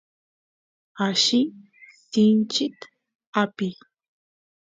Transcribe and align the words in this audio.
alli 1.05 1.39
sinchit 2.09 2.79
apiy 3.41 3.75